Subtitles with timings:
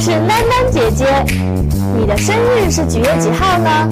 [0.00, 1.04] 是囡囡姐姐，
[1.94, 3.86] 你的生日是几月几号呢？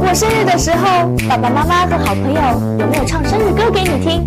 [0.00, 2.40] 过生日的时候，爸爸妈妈和好朋友
[2.80, 4.26] 有没有唱生日歌给你听？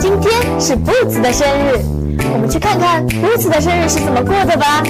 [0.00, 1.78] 今天是 Boots 的生日，
[2.32, 4.82] 我们去看看 Boots 的生日是怎么过的吧。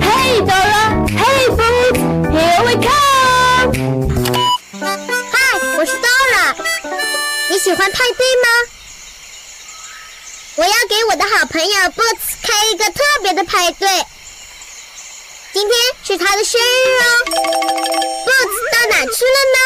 [0.00, 3.72] Hey Dora，Hey Boots，Here we come。
[5.32, 6.54] 嗨，我是 Dora，
[7.50, 8.48] 你喜欢派对吗？
[10.56, 13.88] 我要给我的好朋友 Boots 开一个特别的派对。
[15.52, 15.72] 今天
[16.04, 16.62] 是他的生日
[17.00, 17.24] 哦
[18.26, 19.58] ，Boots 到哪去了呢？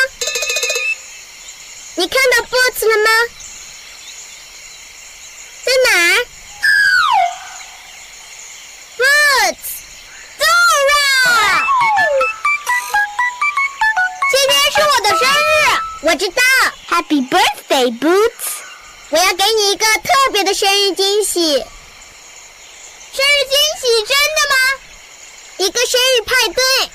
[1.97, 3.11] 你看到 Boots 了吗？
[5.65, 6.27] 在哪儿
[8.99, 10.97] ？Boots，Dora，
[14.31, 15.53] 今天是我的生日，
[16.03, 16.43] 我知道
[16.91, 18.47] ，Happy birthday，Boots！
[19.11, 24.42] 我要给你一个特别的生日惊喜，生日惊喜，真的吗？
[25.63, 26.91] 一个生日派对，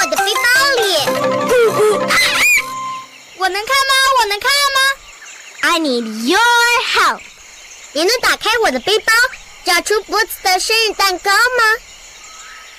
[0.00, 0.40] 我的背包
[0.76, 0.82] 里。
[3.36, 3.92] 我能看吗？
[4.18, 4.80] 我能看吗
[5.60, 6.40] ？I need your
[6.94, 7.20] help。
[7.92, 9.12] 你能打开我的背包，
[9.66, 11.36] 找出 Boots 的生日蛋糕吗？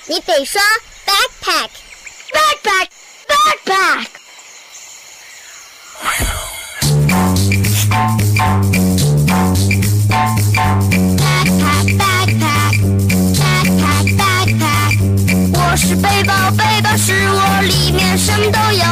[0.06, 0.60] 你得说
[1.06, 4.06] backpack，backpack，backpack。
[6.00, 6.06] 我
[16.96, 18.84] 是我，里面什么都有，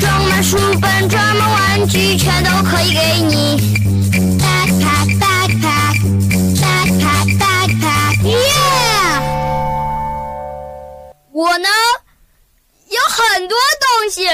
[0.00, 3.56] 装满书本，装满玩具，全都可以给你。
[4.40, 5.96] Backpack, backpack,
[6.60, 9.22] backpack, backpack, yeah！
[11.32, 11.68] 我呢，
[12.88, 14.28] 有很多东西，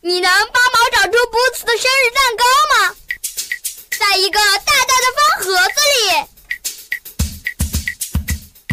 [0.00, 2.94] 你能帮忙找出 Boots 的生日蛋糕吗？
[3.98, 5.98] 在一个大大的方盒子里。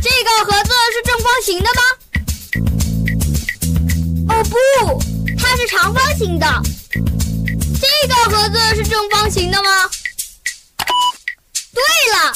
[0.04, 1.82] 这个盒子是正方形的吗？
[4.50, 4.58] 不，
[5.40, 6.46] 它是长方形的。
[7.80, 9.90] 这个盒子是正方形的吗？
[11.74, 12.34] 对了，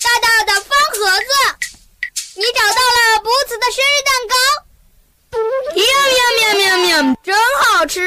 [0.00, 1.28] 大大的方盒子，
[2.36, 4.34] 你找到了 Boots 的生日蛋糕。
[5.74, 5.82] 喵
[6.12, 7.98] 喵喵喵喵，真好吃。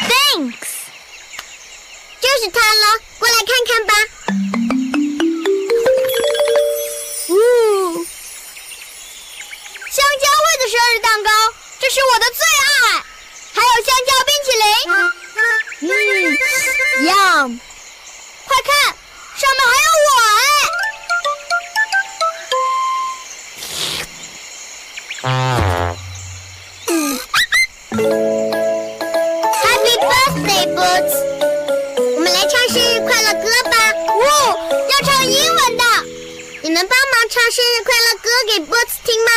[0.00, 0.70] Thanks，
[2.20, 2.84] 就是它了，
[3.18, 3.92] 过来看看吧。
[7.28, 7.32] 呜
[9.90, 11.30] 香蕉味的生日蛋糕，
[11.80, 13.02] 这是我的最爱。
[13.52, 14.64] 还有香蕉冰淇淋，
[15.80, 15.88] 嗯
[17.06, 17.58] ，yum！
[18.46, 18.70] 快看，
[19.36, 20.40] 上面还有我哎。
[29.62, 31.14] Happy birthday, Boots！
[31.96, 33.74] 我们来唱生日快乐歌吧。
[34.06, 34.22] 哦，
[34.90, 35.84] 要唱英文的。
[36.62, 39.30] 你能帮忙唱生日快乐歌给 Boots 听吗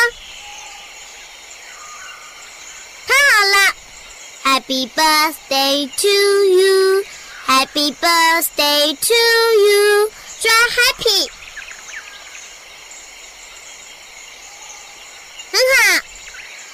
[4.53, 7.05] ？Happy birthday to you,
[7.47, 10.11] Happy birthday to you，
[10.41, 11.31] 说 Happy，
[15.53, 16.05] 很好。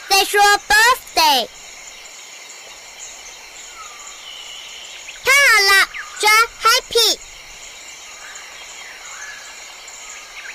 [0.08, 1.48] 再说 birthday，
[5.24, 5.88] 太好了，
[6.20, 6.28] 说
[6.62, 7.18] Happy，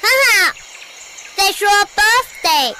[0.02, 0.54] 很好。
[1.36, 2.76] 再说 birthday。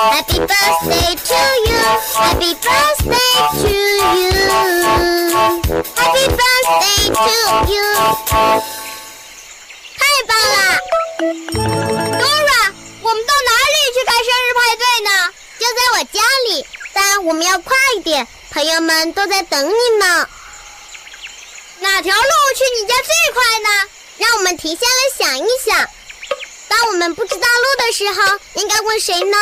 [0.00, 1.36] Happy birthday to
[1.68, 1.76] you.
[2.16, 3.68] Happy birthday to
[4.16, 4.32] you.
[5.94, 7.36] Happy birthday to
[7.68, 7.84] you.
[9.98, 10.56] 太棒了
[12.16, 15.10] ！Dora，我们到哪里去开生日派对呢？
[15.58, 16.18] 就在我家
[16.48, 16.64] 里，
[16.94, 20.26] 但我们要快一点，朋友们都在等你呢。
[21.80, 22.22] 哪条路
[22.56, 23.68] 去你家最快呢？
[24.16, 25.86] 让我们停下来想一想。
[26.68, 29.36] 当我们不知道路的时候，应该问谁呢？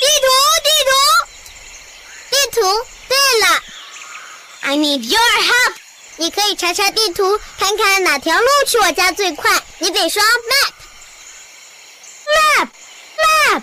[0.00, 0.26] 地图，
[0.64, 0.90] 地图，
[2.30, 2.60] 地图。
[3.08, 3.46] 对了
[4.62, 5.74] ，I need your help。
[6.16, 9.62] 你可以查查地图，看看哪条路去我家最快。
[9.78, 10.22] 你得说
[12.22, 13.62] map，map，map。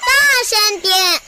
[0.00, 0.12] 大
[0.48, 1.22] 声点。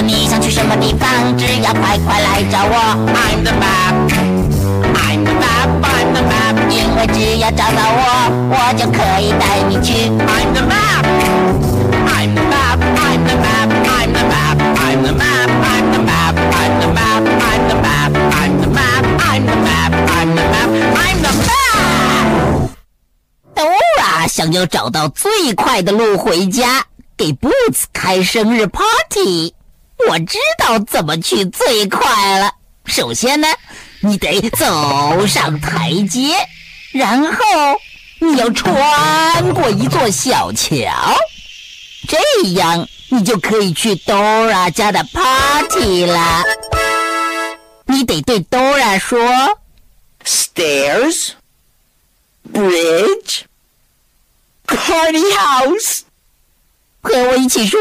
[0.00, 2.76] 你想去什么地方，只要快快来找我。
[3.14, 3.94] I'm the map,
[4.94, 6.54] I'm the map, I'm the map。
[6.70, 8.00] 因为只要找到我，
[8.50, 10.08] 我就可以带你去。
[10.08, 11.04] I'm the map,
[12.06, 16.34] I'm the map, I'm the map, I'm the map, I'm the map, I'm the map,
[16.54, 20.70] I'm the map, I'm the map, I'm the map, I'm the map, I'm the map,
[20.94, 22.70] I'm the map。
[23.54, 26.84] Dora 想要找到最快的路回家，
[27.16, 29.57] 给 Boots 开生日 party。
[30.06, 32.52] 我知道怎么去最快了。
[32.84, 33.48] 首先呢，
[34.00, 36.34] 你得走上台阶，
[36.92, 37.42] 然后
[38.20, 41.16] 你要穿过一座小桥，
[42.06, 42.16] 这
[42.52, 46.44] 样你就可以去 Dora 家的 party 了。
[47.86, 49.18] 你得对 Dora 说
[50.24, 51.30] ：Stairs,
[52.52, 53.42] bridge,
[54.66, 56.02] party house。
[57.00, 57.80] 和我一起说。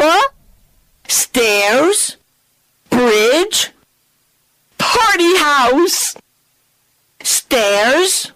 [1.09, 2.17] Stairs,
[2.91, 3.71] bridge,
[4.79, 6.15] party house.
[7.23, 8.33] Stairs,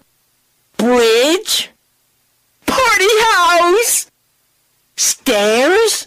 [0.77, 1.71] bridge,
[2.67, 4.07] party house.
[4.97, 6.07] Stairs,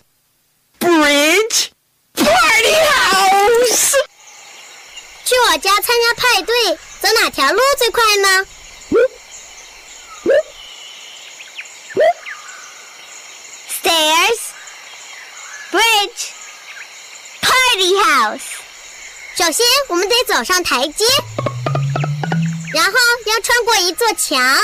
[0.79, 1.71] bridge,
[2.15, 3.95] party house.
[5.25, 8.47] 去我家参加派对，走哪条路最快呢？
[13.69, 14.39] Stairs,
[15.71, 16.31] bridge.
[17.74, 18.54] Party house。
[19.36, 21.04] 首先，我们得走上台阶，
[22.72, 22.92] 然后
[23.26, 24.60] 要穿过一座墙，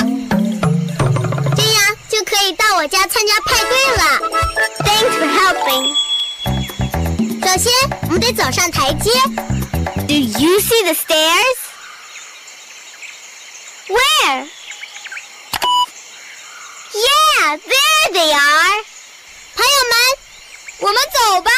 [1.57, 4.05] 这样就可以到我家参加派对了。
[4.85, 5.89] Thanks for helping。
[7.45, 7.73] 首先，
[8.03, 9.11] 我们得走上台阶。
[10.07, 11.59] Do you see the stairs?
[13.89, 14.49] Where?
[16.93, 18.85] Yeah, there they are。
[19.57, 19.99] 朋友们，
[20.79, 21.51] 我们走吧。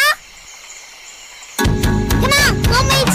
[2.84, 3.11] me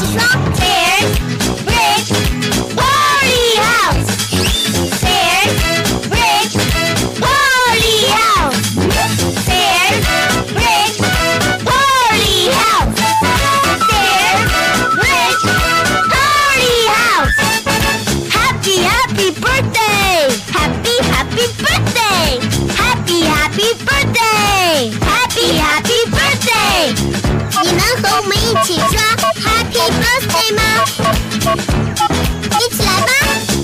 [31.50, 33.20] It's Lama.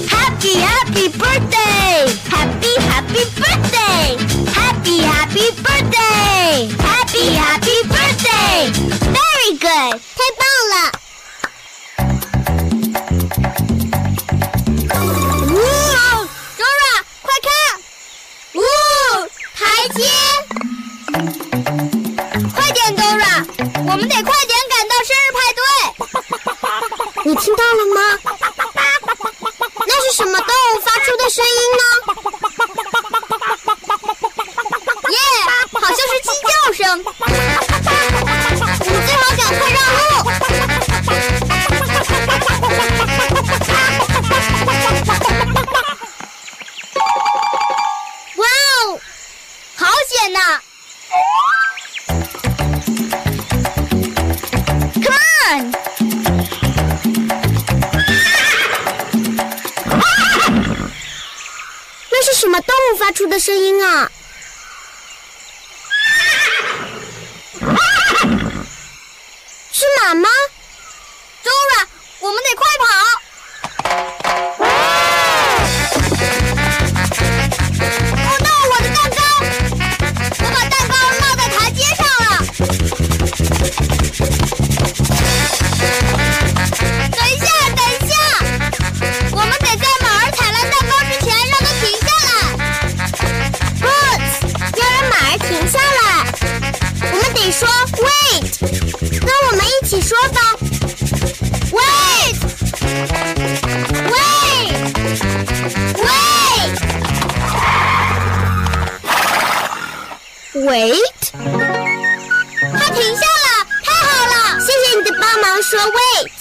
[0.07, 2.07] Happy, happy birthday!
[2.31, 4.15] Happy, happy birthday!
[4.53, 6.71] Happy, happy birthday!
[6.79, 8.71] Happy, happy birthday!
[9.11, 9.99] Very good.
[10.15, 11.03] Tebola.
[71.43, 71.87] Zora，
[72.19, 73.22] 我们得快跑！
[110.73, 114.59] Wait，它停下了，太好了！
[114.59, 116.31] 谢谢你的帮忙，说 Wait，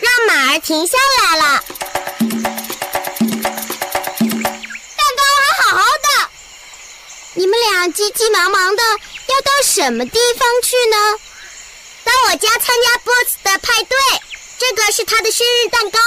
[0.00, 1.62] 让马儿停下来了。
[4.96, 6.30] 蛋糕还好好的。
[7.34, 10.96] 你们俩急急忙忙的要到什么地方去呢？
[12.04, 13.98] 到我家参加 Boots 的派对，
[14.58, 16.00] 这个是他的生日蛋糕。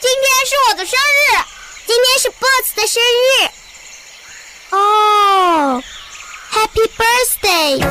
[0.00, 1.44] 今天是我的生日，
[1.88, 3.50] 今天是 Boots 的生日。
[4.70, 5.13] 哦
[6.52, 7.82] ，Happy Birthday！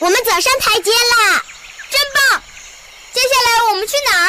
[0.00, 1.44] 我们走上台阶啦，
[1.90, 2.42] 真棒！
[3.12, 4.28] 接下来我们去哪儿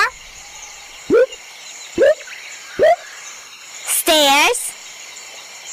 [3.87, 4.59] ？Stairs,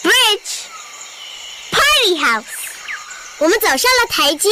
[0.03, 0.53] bridge,
[1.73, 2.56] party house。
[3.40, 4.50] 我们走上了台阶，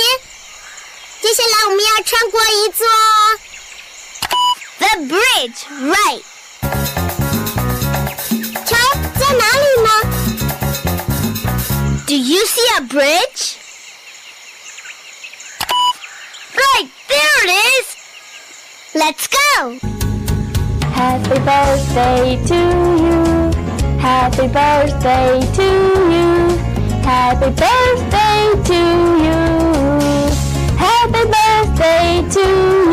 [1.22, 2.88] 接下来我们要穿过一座
[4.80, 5.60] The bridge,
[5.92, 6.24] right？
[8.66, 8.76] 瞧，
[9.20, 9.90] 在哪里呢？
[12.08, 13.58] Do you see a bridge?
[16.56, 17.86] Right, there it is.
[18.96, 19.78] Let's go.
[20.96, 23.52] Happy birthday to you.
[24.02, 25.64] Happy birthday to
[26.10, 26.58] you.
[27.04, 28.74] Happy birthday to
[29.24, 29.38] you.
[30.78, 32.42] Happy birthday to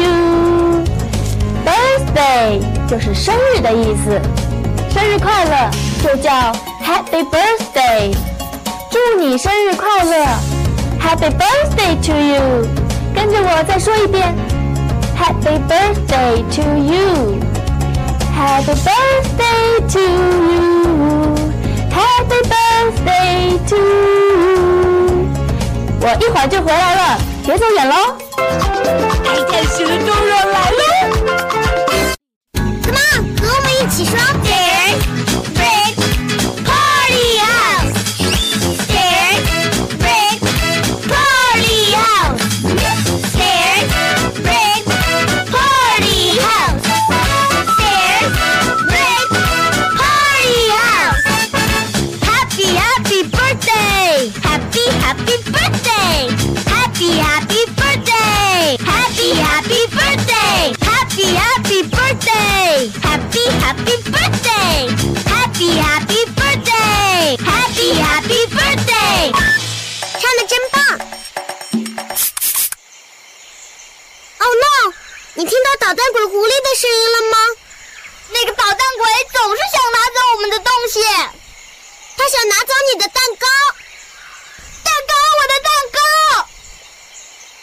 [0.00, 0.84] you.
[1.64, 4.20] Birthday 就是生日的意思，
[4.92, 5.70] 生日快乐
[6.02, 6.30] 就叫
[6.84, 8.14] Happy Birthday。
[8.90, 10.26] 祝你生日快乐，
[11.00, 12.66] Happy Birthday to you。
[13.14, 14.34] 跟着我再说一遍，
[15.18, 20.79] Happy Birthday to you。Happy birthday to you.
[26.03, 27.95] 我一会儿就回来了，别走远喽。
[29.23, 30.03] 爱看书的人
[30.51, 30.83] 来喽。
[32.83, 34.17] Come on，和我们一起说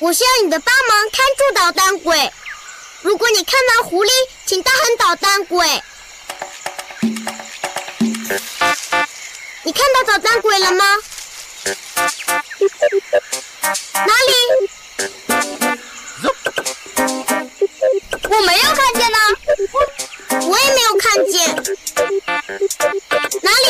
[0.09, 2.33] 我需要你的帮忙看住捣蛋鬼。
[3.03, 4.11] 如果你看到狐狸，
[4.47, 5.69] 请大喊“捣蛋鬼”。
[9.65, 10.87] 你看到捣蛋鬼了吗？
[14.07, 14.33] 哪里？
[18.31, 19.19] 我没有看见呢。
[20.49, 21.55] 我也没有看见。
[23.43, 23.69] 哪里？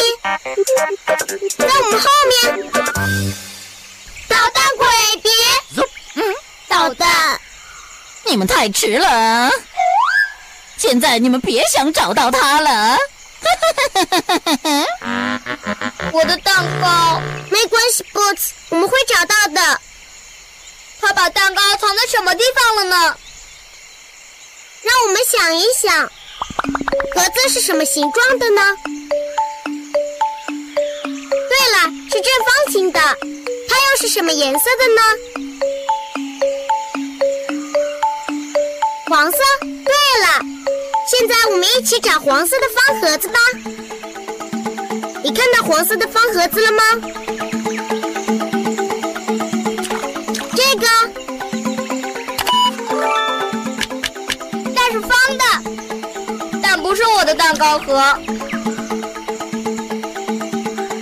[1.59, 1.88] 在我
[8.29, 9.51] 你们太迟了，
[10.77, 12.99] 现在你们别想找到他了。
[16.13, 17.21] 我的蛋糕
[17.51, 19.81] 没关系，Boots，我们会找到的。
[21.01, 23.17] 他把蛋糕藏在什么地方了呢？
[24.83, 26.05] 让我们想一想，
[27.15, 28.77] 盒子是什么形状的呢？
[31.49, 31.79] 对了，
[32.11, 33.01] 是正方形的。
[33.01, 35.03] 它又是什么颜色的呢？
[39.09, 39.39] 黄色。
[39.63, 40.45] 对了，
[41.09, 43.39] 现在我们一起找黄色的方盒子吧。
[45.25, 46.83] 你看到黄色的方盒子了吗？
[50.55, 50.87] 这个。
[54.75, 55.45] 但是方的，
[56.63, 57.95] 但不是我的蛋糕盒。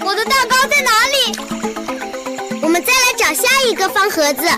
[0.05, 1.37] 我的蛋糕在哪里？
[2.63, 4.49] 我们再来找下一个方盒子。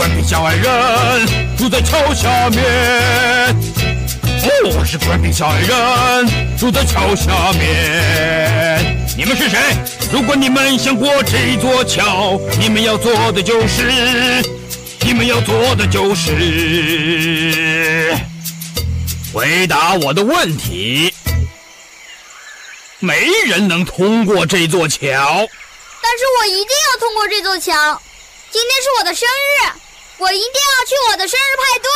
[0.00, 1.26] 官兵小矮人，
[1.58, 2.64] 住在桥下面。
[4.64, 8.96] 我是官兵小矮人，住在桥下面。
[9.14, 9.58] 你们是谁？
[10.10, 14.42] 如果你们想过这座桥，你们要做的就是，
[15.00, 18.16] 你们要做的就是
[19.34, 21.12] 回答我的问题。
[23.00, 25.46] 没人能通过这座桥，
[26.02, 28.00] 但是我一定要通过这座桥。
[28.50, 29.58] 今天是我的生日，
[30.20, 31.88] 我一定要去我的生日派对。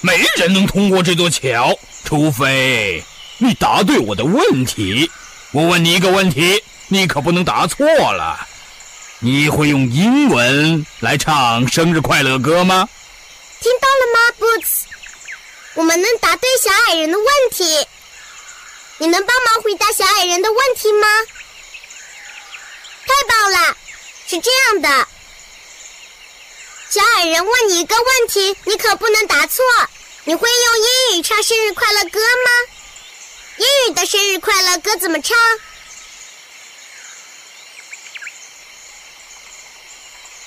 [0.00, 3.04] 没人能通过这座桥，除非
[3.38, 5.10] 你答对我的问题。
[5.50, 8.46] 我问你一个问题，你可不能答错了。
[9.18, 12.88] 你会用英文来唱生日快乐歌吗？
[13.60, 14.82] 听到了吗，Boots？
[15.74, 17.86] 我们能答对小矮人的问题。
[18.98, 21.06] 你能帮忙回答小矮人的问题吗？
[23.04, 23.76] 太棒了！
[24.28, 25.08] 是这样的，
[26.92, 29.64] 小矮人问你一个问题，你可不能答错。
[30.24, 32.50] 你会用英语唱生日快乐歌吗？
[33.56, 35.34] 英语的生日快乐歌怎么唱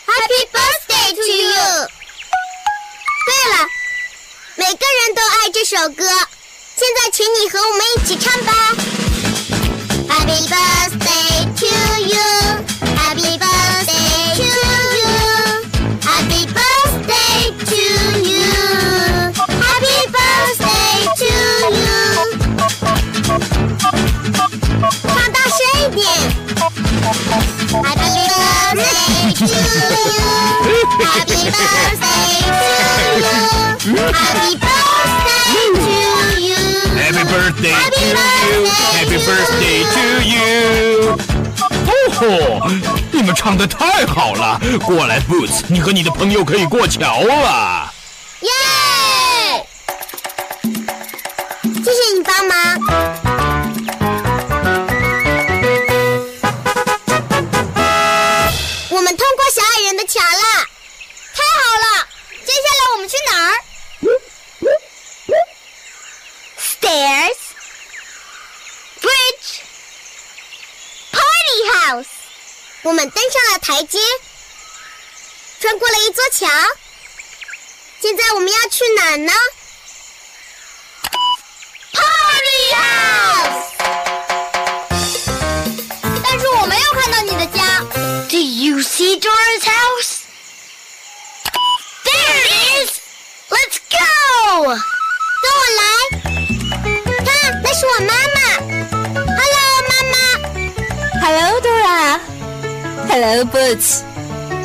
[0.05, 1.89] ？Happy birthday to you！
[3.25, 3.67] 对了，
[4.53, 6.07] 每个人都爱这首歌。
[6.77, 8.53] 现在，请你和我们一起唱吧。
[10.07, 11.24] Happy birthday
[27.05, 27.21] Happy
[27.69, 28.25] birthday
[29.33, 29.45] to you.
[29.45, 30.25] Happy
[30.97, 31.53] birthday to you.
[31.53, 33.29] Happy birthday to you.
[34.25, 36.57] Happy birthday to you.
[36.97, 38.65] Happy birthday to you.
[38.97, 40.35] Happy birthday to you.
[42.17, 42.71] 哦，
[43.11, 44.59] 你们唱的太好了！
[44.85, 47.84] 过来，Boots，你和你的朋友可以过桥了。
[73.55, 73.97] 了台阶，
[75.61, 76.47] 穿过了一座桥。
[78.01, 79.31] 现在我们要去哪儿呢
[81.93, 83.71] ？Party house。
[86.21, 87.79] 但是我没有看到你的家。
[88.29, 90.14] Do you see Dora's house?
[103.15, 104.03] Hello Boots。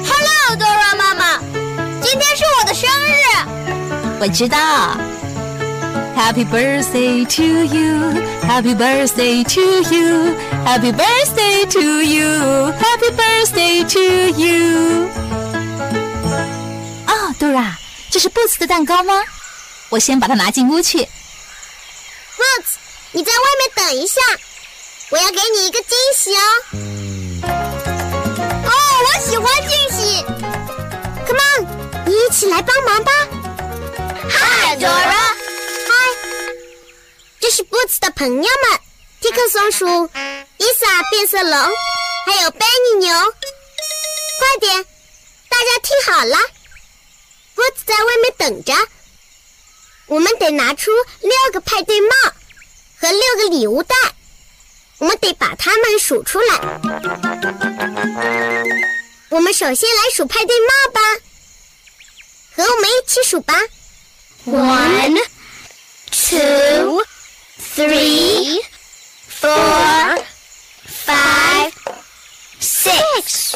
[0.05, 1.39] Hello，Dora 妈妈，
[2.03, 3.15] 今天是我的生日。
[4.19, 4.99] 我知道。
[6.17, 9.61] Happy birthday to you, Happy birthday to
[9.95, 10.35] you,
[10.67, 14.01] Happy birthday to you, Happy birthday to
[14.37, 15.09] you。
[17.07, 17.75] 哦，Dora，
[18.11, 19.15] 这是 Boots 的蛋糕吗？
[19.91, 20.99] 我先把它拿进屋去。
[20.99, 22.75] Boots，
[23.13, 24.21] 你在外面等一下，
[25.11, 26.41] 我要给你一个惊喜哦。
[29.21, 30.25] 喜欢惊喜。
[31.27, 31.67] Come on，
[32.07, 33.13] 你一起来帮忙吧。
[34.31, 35.35] Hi Dora。
[35.89, 35.95] 嗨，
[37.39, 38.81] 这是 Boots 的朋友们，
[39.21, 40.11] 蒂克松鼠、
[40.57, 41.53] 伊萨变色龙，
[42.27, 43.15] 还有 Benny 牛。
[44.39, 44.87] 快点，
[45.51, 46.37] 大家听好了
[47.55, 48.73] ，Boots 在外面等着。
[50.07, 52.09] 我们得拿出六个派对帽
[53.01, 53.95] 和六个礼物袋，
[54.97, 56.57] 我们得把它们数出来。
[59.31, 61.01] 我们首先来数派对帽吧，
[62.57, 63.55] 和我们一起数吧。
[64.45, 65.17] One,
[66.11, 67.05] two,
[67.77, 68.61] three,
[69.41, 70.25] four,
[71.07, 71.73] five,
[72.61, 73.53] six.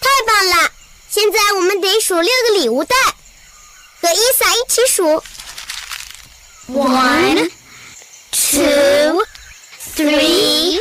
[0.00, 0.70] 太棒了！
[1.10, 2.94] 现在我们得数六个礼物袋，
[4.00, 5.24] 和伊萨一起数。
[6.68, 7.50] One,
[8.30, 9.26] two,
[9.96, 10.80] three,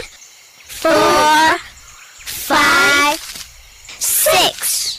[0.81, 1.59] four,
[2.47, 3.17] five,
[3.99, 4.97] six.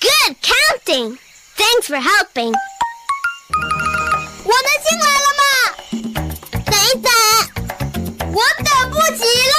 [0.00, 1.18] Good counting.
[1.80, 2.52] Thanks for helping.
[4.44, 5.42] 我们进来了吗？
[6.66, 7.10] 等一等
[8.34, 9.54] 我等不及了。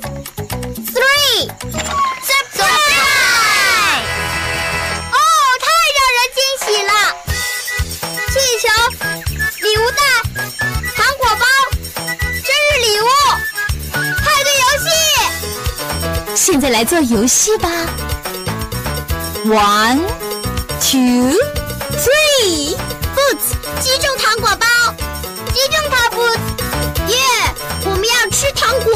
[0.92, 1.51] three,
[2.25, 3.48] surprise！
[6.69, 6.93] 人惊喜了！
[8.29, 8.69] 气球、
[9.63, 10.01] 礼物袋、
[10.95, 11.43] 糖果包、
[11.95, 13.05] 生日礼物、
[13.93, 14.87] 派对游戏。
[16.35, 17.69] 现在来做游戏吧。
[19.47, 20.01] One,
[20.81, 21.33] two,
[21.97, 22.77] three.
[23.17, 23.49] Boots
[23.81, 24.67] 击中糖果包，
[25.53, 26.39] 击中它，Boots！
[27.09, 27.17] 耶！
[27.85, 28.93] 我们要吃糖果。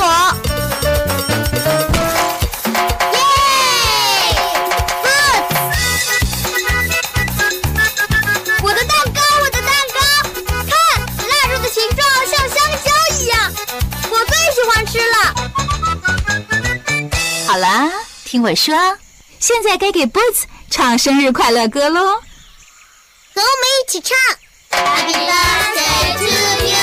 [18.32, 18.74] 听我说，
[19.38, 22.00] 现在该给 Boots 唱生日快乐歌喽。
[22.00, 24.16] 和我们一起唱。
[24.70, 26.24] Happy birthday to
[26.64, 26.80] you,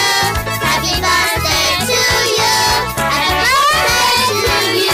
[0.62, 1.97] Happy birthday to
[2.38, 2.45] you,
[3.01, 4.45] Happy birthday to
[4.77, 4.93] you,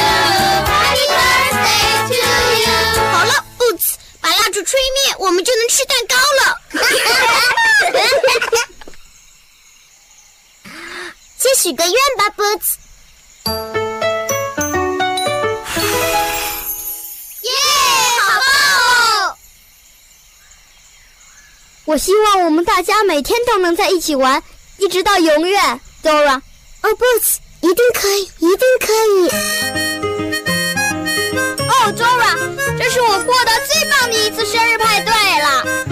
[0.72, 2.24] Happy birthday to
[2.64, 2.72] you。
[3.12, 6.42] 好了，Boots，把蜡烛吹灭，我们就能吃蛋糕了。
[6.72, 7.20] 哈哈
[8.40, 8.64] 哈
[11.38, 13.75] 先许个愿吧，Boots。
[21.86, 24.42] 我希望我们大家每天都能在一起玩，
[24.80, 25.80] 一直到永远。
[26.04, 26.42] Dora，
[26.82, 29.30] 哦，Boots，一定可以，一定可以。
[31.60, 32.36] 哦，Dora，
[32.80, 35.85] 这是我过得最棒的一次生日派对了，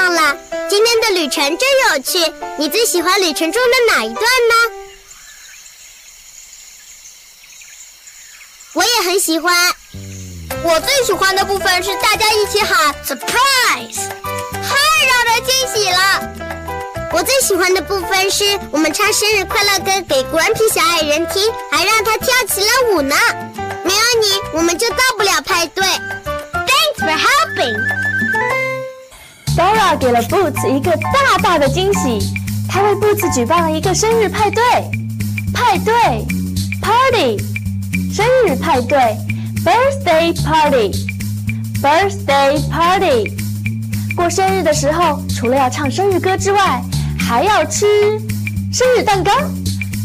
[0.00, 0.34] 棒了！
[0.70, 2.32] 今天的旅程真有趣。
[2.58, 4.54] 你最喜欢旅程中的哪一段呢？
[8.72, 9.54] 我也很喜欢。
[10.62, 14.08] 我最喜欢的部分是大家一起喊 surprise，
[14.54, 16.22] 太让人惊喜了。
[17.12, 23.14] 我最喜欢的部分是我们唱生日快乐歌给 Grumpy 小矮人听，还让他跳起了舞呢。
[23.84, 25.84] 没有你，我们就到不了派对。
[25.84, 28.09] Thanks for helping。
[29.56, 32.18] Dora 给了 Boots 一个大大的惊喜，
[32.68, 34.62] 她为 Boots 举办了一个生日派对。
[35.52, 35.92] 派对
[36.80, 37.36] ，party，
[38.12, 38.96] 生日派对
[39.64, 43.32] ，birthday party，birthday party。
[44.16, 46.82] 过生日的时候，除了要唱生日歌之外，
[47.18, 47.86] 还要吃
[48.72, 49.30] 生日蛋糕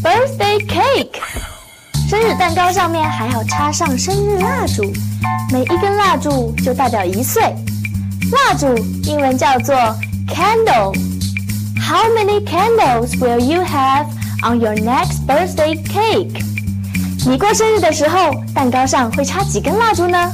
[0.04, 1.22] ，birthday cake。
[2.10, 4.84] 生日蛋糕上面还要插上生日蜡烛，
[5.52, 7.42] 每一根蜡烛就代表一岁。
[8.33, 9.75] 蜡烛英文叫做
[10.29, 14.07] candle。How many candles will you have
[14.43, 16.43] on your next birthday cake？
[17.27, 20.33] 你过生日的时候，蛋糕上会插几根蜡烛呢？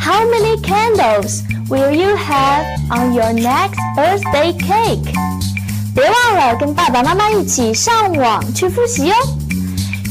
[0.00, 5.12] How many candles will you have on your next birthday cake？
[5.94, 9.16] 别忘了跟爸爸妈妈一起上网去复习哦。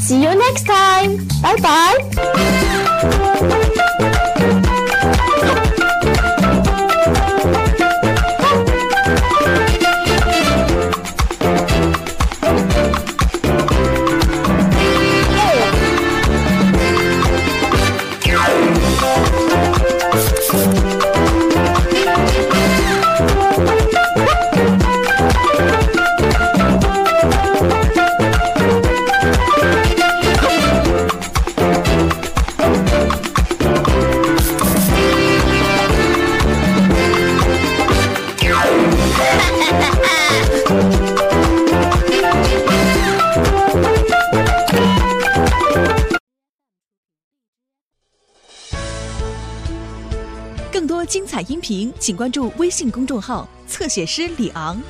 [0.02, 1.96] See you next time，拜拜。
[52.07, 54.81] 请关注微信公众号“侧写师李昂”。